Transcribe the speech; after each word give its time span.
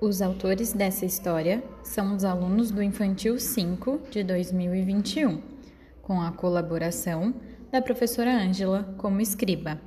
Os 0.00 0.20
autores 0.20 0.72
dessa 0.72 1.06
história 1.06 1.62
são 1.82 2.14
os 2.14 2.24
alunos 2.24 2.70
do 2.70 2.82
Infantil 2.82 3.38
5 3.38 4.02
de 4.10 4.24
2021, 4.24 5.40
com 6.02 6.20
a 6.20 6.32
colaboração 6.32 7.32
da 7.70 7.80
professora 7.80 8.34
Ângela 8.34 8.94
como 8.98 9.20
escriba. 9.20 9.80